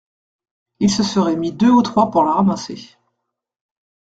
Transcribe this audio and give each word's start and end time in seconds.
Ils 0.79 0.89
se 0.89 1.03
seraient 1.03 1.35
mis 1.35 1.51
deux 1.51 1.69
ou 1.69 1.83
trois 1.83 2.09
pour 2.09 2.23
la 2.23 2.31
ramasser. 2.33 2.97